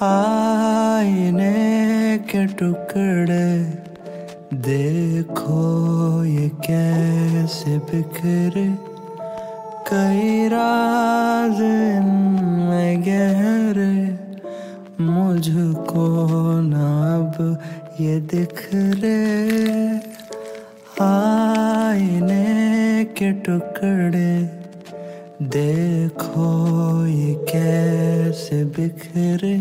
[0.00, 1.46] आईने
[2.30, 3.48] के टुकड़े,
[4.54, 5.62] देखो
[6.24, 8.66] ये कैसे बिखरे।
[9.88, 13.96] कई राज इनमें गहरे,
[15.02, 16.06] मुझको
[16.60, 17.58] ना अब
[18.00, 19.98] ये दिख रहे
[21.00, 22.44] आईने
[23.18, 24.30] के टुकड़े,
[25.48, 26.46] देखो
[27.06, 29.56] ये कैसे बिखरे।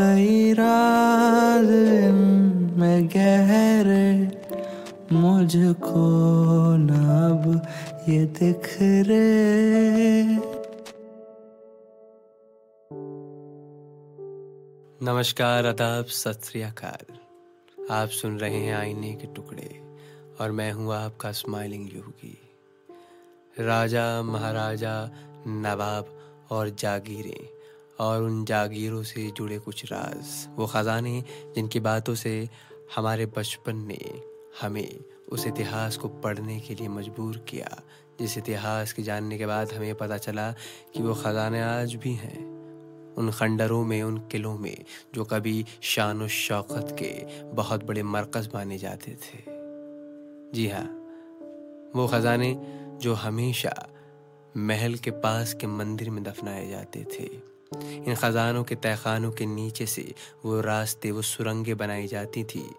[0.00, 1.68] कई राज
[2.78, 4.24] में गहरे
[5.12, 6.06] मुझको
[6.76, 6.90] न
[7.32, 7.66] अब
[8.08, 10.22] ये दिख रहे
[15.02, 17.18] नमस्कार अदाब सत श्री अकाल।
[17.90, 19.80] आप सुन रहे हैं आईने के टुकड़े
[20.40, 22.38] और मैं हूँ आपका स्माइलिंग योगी।
[23.60, 25.10] राजा, महाराजा,
[25.46, 26.18] नवाब
[26.50, 27.57] और जागीरें।
[28.00, 32.48] और उन जागीरों से जुड़े कुछ राज, वो ख़जाने जिनकी बातों से
[32.96, 34.22] हमारे बचपन ने
[34.60, 37.82] हमें उस इतिहास को पढ़ने के लिए मजबूर किया।
[38.20, 40.52] जिस इतिहास के जानने के बाद हमें पता चला
[40.94, 42.58] कि वो ख़जाने आज भी हैं।
[43.14, 47.10] उन खंडरों में, उन किलों में, जो कभी शान शौकत के
[47.44, 49.42] बहुत बड़े मरकज़ माने जाते थे।
[50.54, 50.84] जी हाँ
[51.96, 52.56] वो ख़जाने
[53.02, 53.88] जो हमेशा
[54.56, 59.86] महल के पास के मंदिर में दफनाए जाते थे। इन खजानों के तहखानों के नीचे
[59.86, 62.70] से वो रास्ते, वो सुरंगें बनाई जाती थी,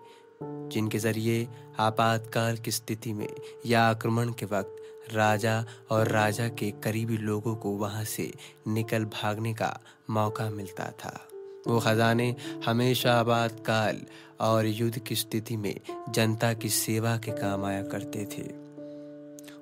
[0.44, 1.48] जिनके ज़रिए
[1.80, 3.30] आपातकाल की स्थिति में
[3.66, 4.76] या आक्रमण के वक्त
[5.14, 8.34] राजा और राजा के करीबी लोगों को वहाँ से
[8.68, 11.28] निकल भागने का मौका मिलता था।
[11.68, 14.02] वो खजाने हमेशा आपातकाल
[14.40, 18.70] और युद्ध की स्थिति में जनता की सेवा के काम आया करते थे।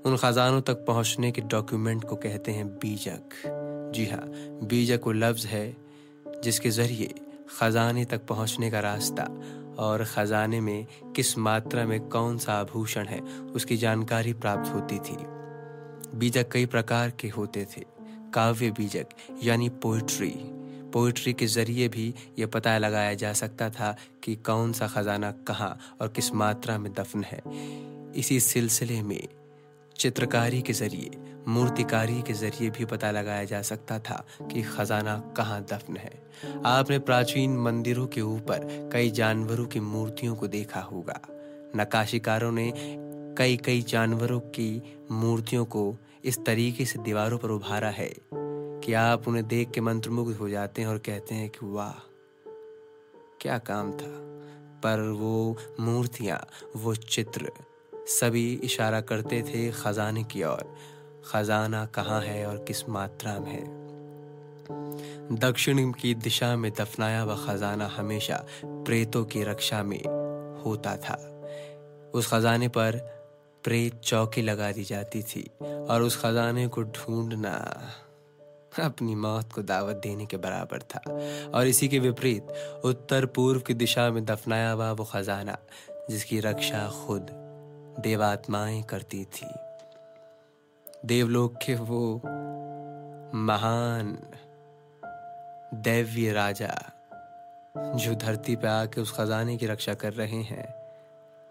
[0.05, 3.53] उन खजानों तक पहुँचने के डॉक्यूमेंट को कहते हैं बीजक।
[3.93, 4.23] जी हाँ
[4.67, 5.75] बीजक वो लफ्ज है
[6.43, 7.13] जिसके ज़रिए
[7.59, 9.23] खजाने तक पहुँचने का रास्ता
[9.79, 13.19] और खजाने में किस मात्रा में कौन सा आभूषण है,
[13.55, 15.17] उसकी जानकारी प्राप्त होती थी।
[16.17, 17.83] बीजक कई प्रकार के होते थे।
[18.33, 19.07] काव्य बीजक,
[19.43, 20.33] यानी पोइट्री
[20.93, 25.77] पोइट्री के ज़रिए भी ये पता लगाया जा सकता था कि कौन सा खजाना कहाँ
[26.01, 27.41] और किस मात्रा में दफन है।
[28.15, 29.27] इसी सिलसिले में
[29.97, 31.09] चित्रकारी के ज़रिए
[31.47, 36.23] मूर्तिकारी के ज़रिए भी पता लगाया जा सकता था कि खजाना कहाँ दफन है।
[36.65, 41.21] आपने प्राचीन मंदिरों के ऊपर कई जानवरों की मूर्तियों को देखा होगा।
[41.75, 42.73] नकाशीकारों ने
[43.37, 48.13] कई कई जानवरों की मूर्तियों को इस तरीके से दीवारों पर उभारा है
[48.83, 52.11] कि आप उन्हें देख के मंत्रमुग्ध हो जाते हैं और कहते हैं कि, वाह,
[53.41, 54.23] क्या काम था।
[54.83, 57.51] पर वो मूर्तियाँ, वो चित्र
[57.95, 60.75] सभी इशारा करते थे खजाने की ओर।
[61.31, 63.77] खजाना कहाँ है और किस मात्रा में है?
[65.35, 70.03] दक्षिण की दिशा में दफनाया हुआ खजाना हमेशा प्रेतों की रक्षा में
[70.63, 71.43] होता था।
[72.13, 72.97] उस खजाने पर
[73.63, 77.81] प्रेत चौकी लगा दी जाती थी और उस खजाने को ढूंढना
[78.83, 80.99] अपनी मौत को दावत देने के बराबर था।
[81.57, 82.47] और इसी के विपरीत
[82.85, 85.57] उत्तर पूर्व की दिशा में दफनाया हुआ वो खजाना
[86.09, 87.27] जिसकी रक्षा खुद
[87.99, 89.66] देवात्माएँ करती थी।
[91.07, 92.21] देवलोक के वो
[93.35, 94.17] महान
[95.73, 96.91] दैव्य राजा
[97.77, 100.67] जो धरती पर आके उस खजाने की रक्षा कर रहे हैं,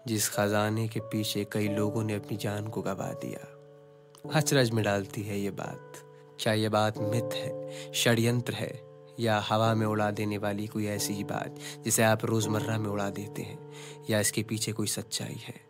[0.07, 5.23] जिस खजाने के पीछे कई लोगों ने अपनी जान को गवा दिया। अचरज में डालती
[5.23, 5.93] है ये बात।
[6.39, 8.81] क्या ये बात मिथ है, षड्यंत्र है,
[9.19, 13.09] या हवा में उड़ा देने वाली कोई ऐसी ही बात जिसे आप रोज़मर्रा में उड़ा
[13.09, 13.71] देते हैं,
[14.09, 15.66] या इसके पीछे कोई सच्चाई है?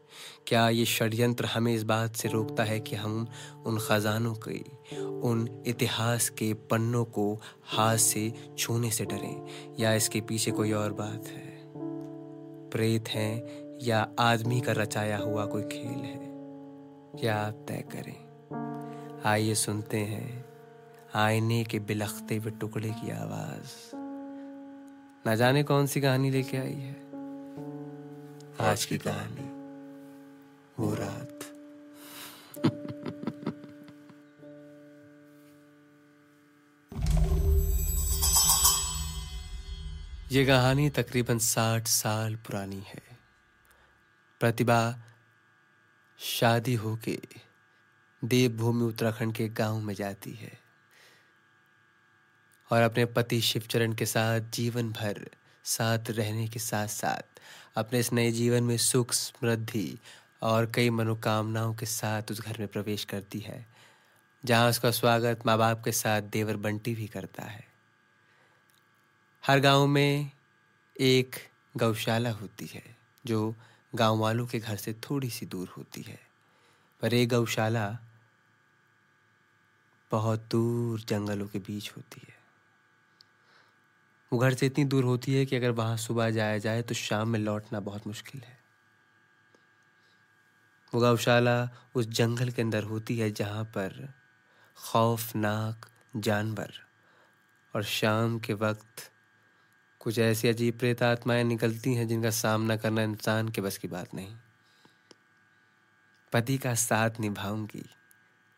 [0.47, 3.27] क्या ये षड्यंत्र हमें इस बात से रोकता है कि हम
[3.65, 4.63] उन खजानों के,
[5.01, 9.47] उन इतिहास के पन्नों को हाथ से छूने से डरें?
[9.79, 11.57] या इसके पीछे कोई और बात है?
[12.69, 16.27] प्रेत है या आदमी का रचाया हुआ कोई खेल है?
[17.19, 18.27] क्या आप तय करें?
[19.25, 20.45] आइए सुनते हैं
[21.15, 23.97] आईने के बिलखते हुए टुकड़े की आवाज़।
[25.29, 27.07] न जाने कौन सी कहानी लेके आई है।
[28.59, 29.46] आज की कहानी।
[30.79, 31.33] वो रात।
[40.31, 43.01] ये कहानी तकरीबन साठ साल पुरानी है।
[44.39, 45.03] प्रतिभा
[46.19, 47.19] शादी होके
[48.21, 50.59] देवभूमि उत्तराखंड के गाँव में जाती है
[52.71, 55.29] और अपने पति शिवचरण के साथ जीवन भर
[55.63, 57.39] साथ रहने के साथ साथ
[57.75, 59.99] अपने इस नए जीवन में सुख समृद्धि
[60.41, 63.65] और कई मनोकामनाओं के साथ उस घर में प्रवेश करती है,
[64.45, 67.67] जहाँ उसका स्वागत माँ बाप के साथ देवर बंटी भी करता है।
[69.43, 70.31] हर गाँव में
[71.01, 71.35] एक
[71.77, 72.83] गौशाला होती है,
[73.25, 73.55] जो
[73.95, 76.19] गाँव वालों के घर से थोड़ी सी दूर होती है।
[77.01, 77.97] पर एक गौशाला
[80.11, 82.37] बहुत दूर जंगलों के बीच होती है।
[84.33, 87.29] वो घर से इतनी दूर होती है कि अगर वहाँ सुबह जाया जाए तो शाम
[87.29, 88.56] में लौटना बहुत मुश्किल है।
[90.93, 94.13] वो गौशाला उस जंगल के अंदर होती है जहाँ पर
[94.77, 96.73] खौफनाक जानवर
[97.75, 99.11] और शाम के वक्त
[99.99, 104.13] कुछ ऐसी अजीब प्रेत आत्माएँ निकलती हैं जिनका सामना करना इंसान के बस की बात
[104.13, 104.35] नहीं।
[106.33, 107.85] पति का साथ निभाऊँगी।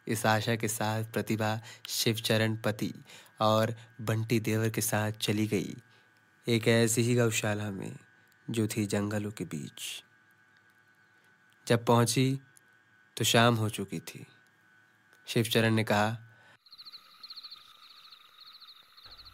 [0.07, 2.93] इस आशा के साथ प्रतिभा शिवचरण पति
[3.41, 5.75] और बंटी देवर के साथ चली गई
[6.47, 7.95] एक ऐसी ही गौशाला में
[8.49, 10.03] जो थी जंगलों के बीच।
[11.69, 12.39] जब पहुँची
[13.17, 14.25] तो शाम हो चुकी थी।
[15.27, 16.17] शिवचरण ने कहा,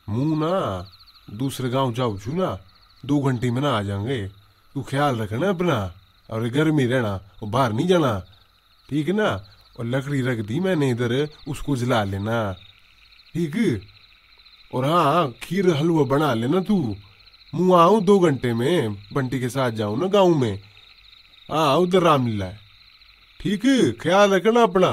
[0.09, 0.87] मुँह ना,
[1.33, 2.59] दूसरे गाँव जाऊ छू ना,
[3.05, 4.27] दो घंटे में ना आ जाएँगे
[4.73, 5.93] तू ख्याल रखना अपना,
[6.29, 8.19] और गर्मी रहना, और बाहर नहीं जाना।
[8.89, 9.47] ठीक है ना?
[9.79, 12.53] और लकड़ी रख दी मैंने इधर, उसको जला लेना।
[13.33, 13.81] ठीक?
[14.73, 16.95] और हाँ खीर हलवा बना लेना तू।
[17.55, 20.74] मुँह आऊ दो घंटे में, बंटी के साथ जाऊँ ना गाँव में।
[21.51, 22.59] हाँ उधर रामलीला है
[23.39, 23.61] ठीक
[24.01, 24.91] ख्याल रखना अपना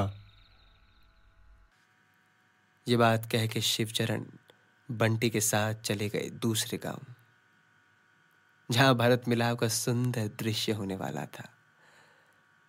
[2.88, 4.24] ये बात कह के शिवचरण
[4.90, 7.00] बंटी के साथ चले गए दूसरे गाँव।
[8.70, 11.48] जहाँ भरत मिलाव का सुंदर दृश्य होने वाला था।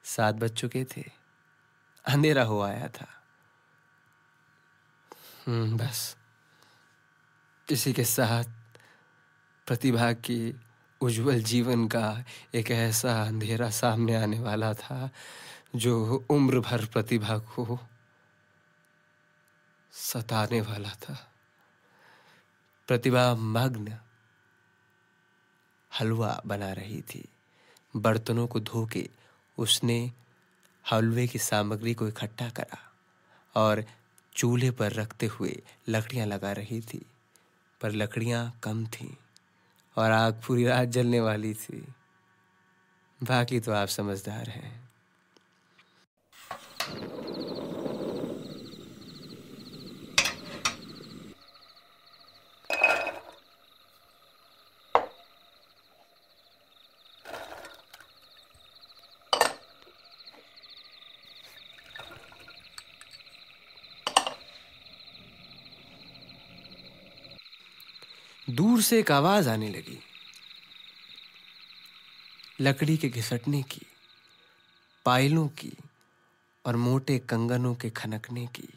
[0.03, 1.03] सात बज चुके थे।
[2.05, 3.07] अंधेरा हो आया था।
[5.47, 6.17] हम्म बस।
[7.71, 8.43] इसी के साथ
[9.67, 10.55] प्रतिभा की
[11.03, 12.23] उज्जवल जीवन का
[12.55, 15.09] एक ऐसा अंधेरा सामने आने वाला था,
[15.75, 17.79] जो उम्र भर प्रतिभा को
[19.91, 21.31] सताने वाला था।
[22.87, 23.97] प्रतिभा मग्न,
[25.99, 27.25] हलवा बना रही थी।
[27.95, 29.09] बर्तनों को धो के
[29.57, 30.11] उसने
[30.91, 32.79] हलवे की सामग्री को इकट्ठा करा
[33.55, 33.83] और
[34.35, 37.05] चूल्हे पर रखते हुए लकड़ियाँ लगा रही थी,
[37.81, 39.15] पर लकड़ियाँ कम थीं।
[39.97, 41.93] और आग पूरी रात जलने वाली थी।
[43.23, 44.89] बाकी तो आप समझदार हैं।
[68.53, 69.99] दूर से एक आवाज़ आने लगी।
[72.61, 73.81] लकड़ी के घिसटने की
[75.05, 75.71] पायलों की
[76.65, 78.67] और मोटे कंगनों के खनकने की,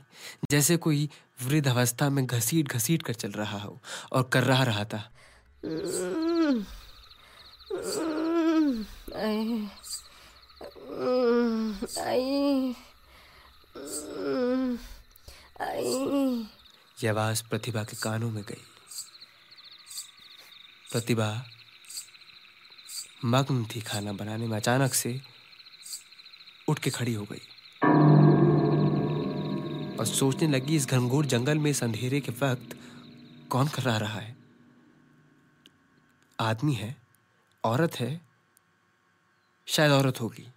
[0.50, 1.08] जैसे कोई
[1.42, 3.80] वृद्ध अवस्था में घसीट घसीट कर चल रहा हो
[4.12, 5.10] और कर रहा रहा था।
[17.02, 18.62] यह आवाज़ प्रतिभा के कानों में गई।
[20.96, 21.44] प्रतिभा,
[23.24, 25.20] मग्न थी खाना बनाने में अचानक से
[26.68, 27.42] उठ के खड़ी हो गई।
[29.96, 32.78] और सोचने लगी इस घनघोर जंगल में इस अंधेरे के वक्त
[33.50, 34.36] कौन कर रहा है?
[36.40, 36.96] आदमी है,
[37.64, 38.20] औरत है,
[39.66, 40.48] शायद औरत होगी।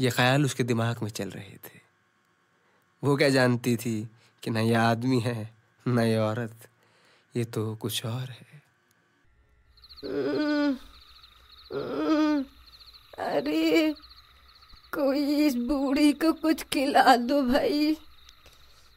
[0.00, 1.80] ये ख्याल उसके दिमाग में चल रहे थे।
[3.04, 4.10] वो क्या जानती थी
[4.42, 5.54] कि न ये आदमी है,
[5.88, 6.68] न ये औरत?
[7.36, 8.53] ये तो कुछ और है।
[13.18, 13.92] अरे,
[14.94, 17.96] कोई इस बूढ़ी को कुछ खिला दो भाई।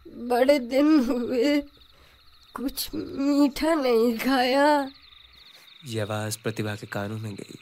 [0.07, 1.61] बड़े दिन हुए,
[2.53, 4.91] कुछ मीठा नहीं खाया।
[5.85, 7.59] ये आवाज़ प्रतिभा के कानों में गई।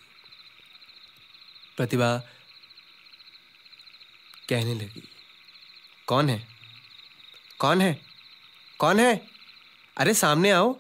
[1.77, 2.17] प्रतिभा
[4.49, 5.03] कहने लगी,
[6.07, 6.47] कौन है?
[7.59, 8.01] कौन है?
[8.79, 9.27] कौन है?
[9.97, 10.79] अरे, सामने आओ।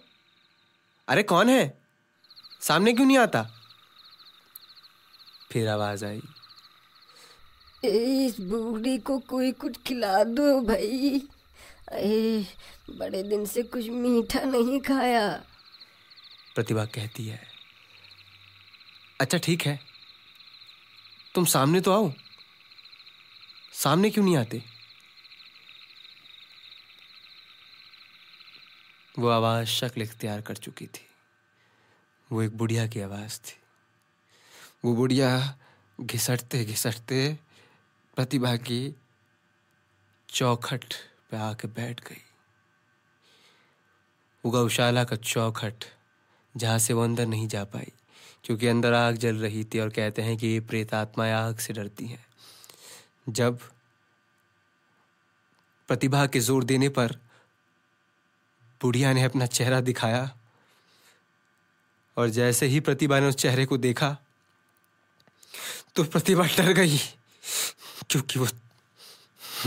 [1.07, 1.84] अरे, कौन है?
[2.67, 3.43] सामने क्यों नहीं आता?
[5.51, 6.21] फिर आवाज़ आई।
[7.85, 11.19] इस बूढ़ी को कोई कुछ खिला दो भाई।
[11.87, 12.45] अरे
[12.89, 15.43] बड़े दिन से कुछ मीठा नहीं खाया।
[16.55, 17.47] प्रतिभा कहती है
[19.21, 19.79] अच्छा ठीक है।
[21.35, 22.13] तुम सामने तो आओ।
[23.73, 24.63] सामने क्यों नहीं आते?
[29.19, 31.07] वो आवाज़ शक्ल इख्तियार कर चुकी थी।
[32.31, 33.57] वो एक बुढ़िया की आवाज़ थी।
[34.85, 35.57] वो बुढ़िया
[35.99, 37.37] घिसटते घिसटते
[38.17, 38.95] प्रतिभा की
[40.29, 40.93] चौखट
[41.31, 42.21] पे आके बैठ गई।
[44.43, 45.85] वो गौशाला का चौखट,
[46.55, 47.91] जहाँ से वो अंदर नहीं जा पाई,
[48.43, 51.73] क्योंकि अंदर आग जल रही थी और कहते हैं कि ये प्रेत आत्माएँ आग से
[51.73, 52.25] डरती हैं।
[53.29, 53.59] जब
[55.89, 57.15] प्रतिभा के ज़ोर देने पर
[58.81, 60.23] बुढ़िया ने अपना चेहरा दिखाया
[62.17, 64.17] और जैसे ही प्रतिभा ने उस चेहरे को देखा
[65.95, 66.97] तो प्रतिभा डर गई
[68.09, 68.47] क्योंकि वो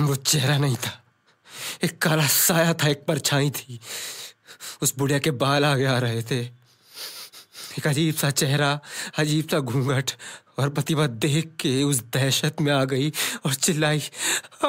[0.00, 0.93] वो चेहरा नहीं था
[1.85, 3.81] एक काला साया था एक परछाई थी
[4.83, 6.40] उस बुढ़िया के बाल आगे आ रहे थे
[7.78, 8.78] एक अजीब सा चेहरा
[9.19, 10.11] अजीब सा घूंघट
[10.59, 13.12] और प्रतिभा देख के उस दहशत में आ गई
[13.47, 14.02] और चिल्लाई
[14.64, 14.69] "आ,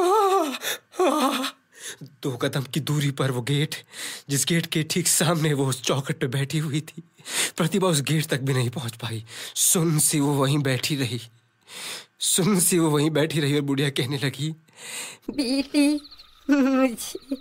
[0.00, 0.52] आ,
[1.00, 1.51] आ।"
[2.22, 3.74] दो कदम की दूरी पर वो गेट
[4.28, 7.02] जिस गेट के ठीक सामने वो उस चौखट पे बैठी हुई थी।
[7.56, 11.20] प्रतिभा उस गेट तक भी नहीं पहुँच पाई। सुन सी वो वहीं बैठी रही।
[12.20, 14.50] सुन सी वो वहीं बैठी रही और बुढ़िया कहने लगी
[15.30, 15.88] बेटी
[16.50, 17.36] मुझे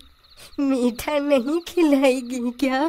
[0.59, 2.87] मीठा नहीं खिलाएगी क्या?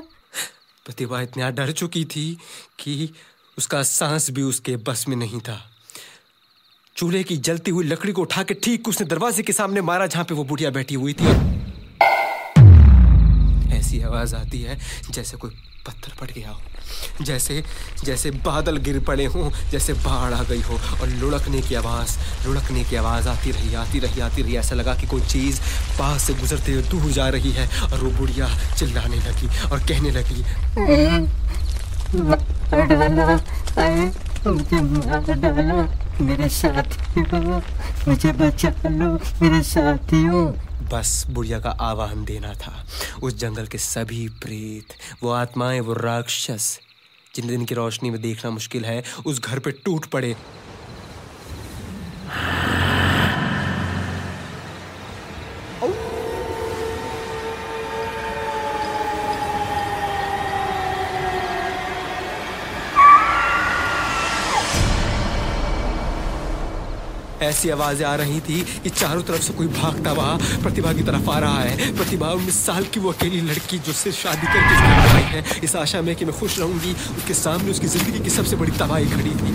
[0.85, 2.39] प्रतिभा इतना डर चुकी थी
[2.79, 3.11] कि
[3.59, 5.72] उसका सांस भी उसके बस में नहीं था।
[7.03, 10.25] चूल्हे की जलती हुई लकड़ी को उठा के ठीक उसने दरवाजे के सामने मारा जहाँ
[10.25, 11.27] पे वो बुढ़िया बैठी हुई थी।
[13.77, 14.79] ऐसी आवाज़ आती है
[15.11, 15.51] जैसे कोई
[15.87, 16.61] पत्थर पड़ गया हो,
[17.25, 17.63] जैसे
[18.05, 22.17] जैसे बादल गिर पड़े हों, जैसे बाढ़ आ गई हो और लुढ़कने की आवाज़,
[22.47, 25.61] लुढ़कने की आवाज़ आती रही आती रही आती रही, ऐसा लगा कि कोई चीज़
[25.99, 30.11] पास से गुजरते हुए दूर जा रही है और वो बुढ़िया चिल्लाने लगी और कहने
[30.11, 30.41] लगी
[35.43, 37.61] डाला। मेरे साथियों
[38.09, 40.53] मुझे बचा लो, मेरे साथियों
[40.93, 42.87] बस बुढ़िया का आवाहन देना था।
[43.23, 46.79] उस जंगल के सभी प्रेत, वो आत्माएँ, वो राक्षस
[47.35, 50.37] जिन दिन की रोशनी में देखना मुश्किल है, उस घर पे टूट पड़े।
[67.43, 71.31] ऐसी आवाज़ें आ रही थी कि चारों तरफ़ से कोई भागता हुआ प्रतिभा की तरफ़
[71.31, 74.75] आ रहा है। प्रतिभा उन्नीस साल की वो अकेली लड़की जो सिर्फ़ शादी करके
[75.09, 78.57] आई है। इस आशा में कि मैं खुश रहूँगी। उसके सामने उसकी ज़िंदगी की सबसे
[78.57, 79.55] बड़ी तबाही खड़ी थी।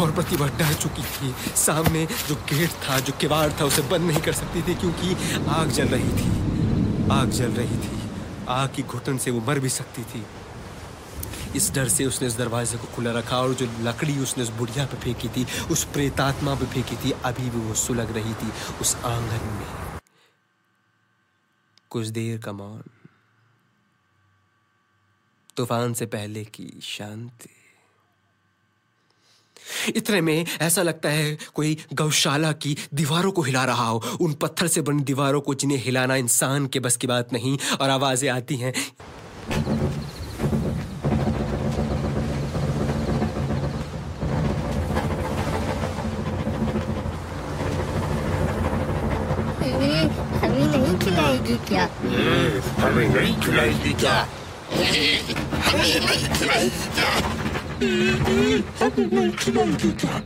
[0.00, 4.20] और प्रतिभा डर चुकी थी। सामने जो गेट था, जो किवाड़ था, उसे बंद नहीं
[4.20, 5.16] कर सकती थी क्योंकि
[5.48, 6.30] आग जल रही थी।
[7.12, 8.00] आग जल रही थी।
[8.48, 10.24] आग की घुटन से वो मर भी सकती थी।
[11.56, 14.86] इस डर से उसने उस दरवाजे को खुला रखा और जो लकड़ी उसने उस बुढ़िया
[14.86, 18.96] पे फेंकी थी, उस प्रेतात्मा पे फेंकी थी, अभी भी वो सुलग रही थी उस
[18.96, 20.00] आँगन में।
[21.90, 22.82] कुछ देर का मौन।
[25.56, 27.48] तूफ़ान से पहले की शांति।
[29.96, 34.66] इतने में ऐसा लगता है कोई गौशाला की दीवारों को हिला रहा हो, उन पत्थर
[34.66, 38.56] से बनी दीवारों को जिन्हें हिलाना इंसान के बस की बात नहीं, और आवाज़ें आती
[38.56, 38.74] हैं।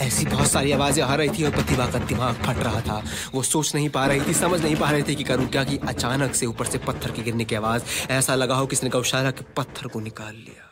[0.01, 3.03] ऐसी बहुत सारी आवाज़ें आ रही थी और प्रतिभा का दिमाग फट रहा था।
[3.35, 5.79] वो सोच नहीं पा रही थी, समझ नहीं पा रही थी कि करूँ क्या कि
[5.79, 9.45] अचानक से ऊपर से पत्थर के गिरने की आवाज़। ऐसा लगा हो किसने गौशाला के
[9.57, 10.69] पत्थर को निकाल लिया।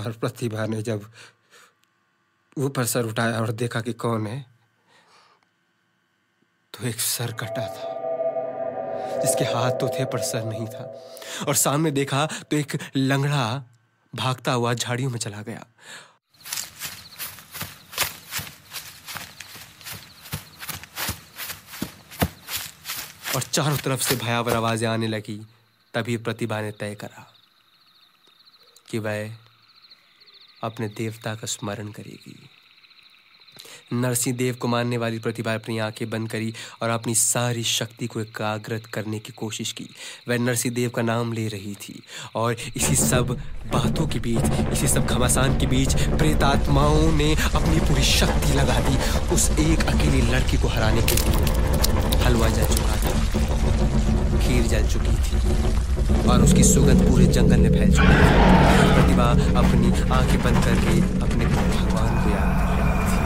[0.00, 1.10] और प्रतिभा ने जब
[2.58, 4.53] ऊपर सर उठाया और देखा कि कौन है
[6.74, 10.84] तो एक सर कटा था, जिसके हाथ तो थे पर सर नहीं था।
[11.48, 13.44] और सामने देखा तो एक लंगड़ा
[14.12, 15.64] भागता हुआ झाड़ियों में चला गया।
[23.34, 25.40] और चारों तरफ़ से भयावर आवाज़ें आने लगी,
[25.94, 27.26] तभी प्रतिभा ने तय करा
[28.90, 29.34] कि वह
[30.62, 32.36] अपने देवता का स्मरण करेगी।
[33.92, 38.20] नरसिंह देव को मानने वाली प्रतिभा अपनी आँखें बंद करी और अपनी सारी शक्ति को
[38.20, 39.88] एकाग्रत करने की कोशिश की।
[40.28, 42.02] वह नरसिंह देव का नाम ले रही थी
[42.34, 43.36] और इसी सब
[43.72, 48.96] बातों के बीच, इसी सब घमासान के बीच प्रेतात्माओं ने अपनी पूरी शक्ति लगा दी
[49.34, 53.12] उस एक अकेली लड़की को हराने के लिए। हलवा जल चुका था,
[54.38, 59.88] खीर जल चुकी थी और उसकी सुगंध पूरे जंगल में फैल चुकी थी। प्रतिभा अपनी
[60.12, 63.18] आँखें बंद करके अपने भगवान को याद कर रही थी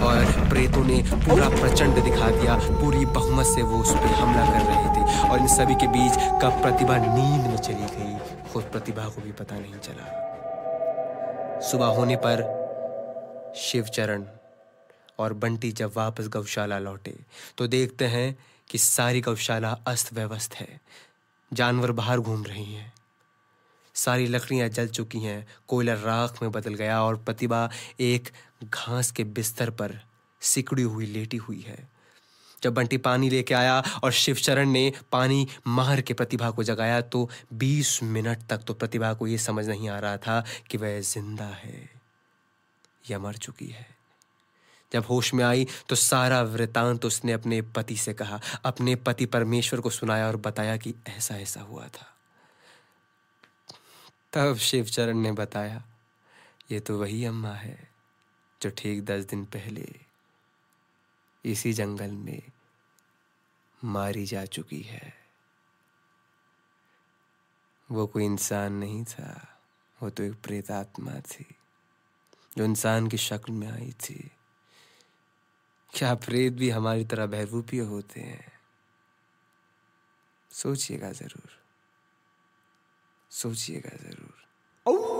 [0.00, 4.66] और प्रेतों ने पूरा प्रचंड दिखा दिया। पूरी बहुमत से वो उस पर हमला कर
[4.66, 9.08] रहे थे और इन सभी के बीच कब प्रतिभा नींद में चली गई। खुद प्रतिभा
[9.08, 12.42] को भी पता नहीं चला। सुबह होने पर
[13.56, 14.24] शिवचरण
[15.18, 17.14] और बंटी जब वापस गौशाला लौटे
[17.58, 18.36] तो देखते हैं
[18.70, 20.80] कि सारी गौशाला अस्त व्यवस्थ है।
[21.52, 22.92] जानवर बाहर घूम रही हैं।
[23.94, 27.68] सारी लकड़ियाँ जल चुकी हैं। कोयला राख में बदल गया और प्रतिभा
[28.00, 28.28] एक
[28.64, 30.00] घास के बिस्तर पर
[30.42, 31.88] सिकड़ी हुई लेटी हुई है।
[32.62, 37.28] जब बंटी पानी लेके आया और शिवचरण ने पानी मार के प्रतिभा को जगाया तो
[37.54, 41.44] 20 मिनट तक तो प्रतिभा को यह समझ नहीं आ रहा था कि वह ज़िंदा
[41.44, 41.88] है
[43.10, 43.86] या मर चुकी है।
[44.92, 49.80] जब होश में आई तो सारा वृतांत उसने अपने पति से कहा। अपने पति परमेश्वर
[49.80, 52.06] को सुनाया और बताया कि ऐसा ऐसा हुआ था।
[54.32, 55.82] तब शिवचरण ने बताया,
[56.72, 57.89] ये तो वही अम्मा है।
[58.62, 59.88] जो ठीक दस दिन पहले
[61.44, 62.42] इसी जंगल में
[63.84, 65.12] मारी जा चुकी है।
[67.88, 69.58] वो कोई इंसान नहीं था,
[69.98, 71.46] वो तो एक प्रेतात्मा थी,
[72.58, 74.30] जो इंसान की शक्ल में आई थी।
[75.92, 78.52] क्या प्रेत भी हमारी तरह बहरूपीय होते हैं?
[80.50, 81.58] सोचिएगा ज़रूर
[83.30, 85.19] सोचिएगा ज़रूर।